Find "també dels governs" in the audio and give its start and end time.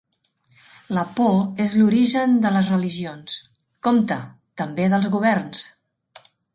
4.63-5.67